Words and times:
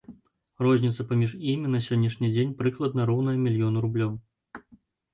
Розніца 0.65 1.05
паміж 1.11 1.35
імі 1.53 1.67
на 1.75 1.83
сённяшні 1.89 2.33
дзень 2.33 2.57
прыкладна 2.65 3.01
роўная 3.13 3.39
мільёну 3.47 3.77
рублёў. 3.89 4.11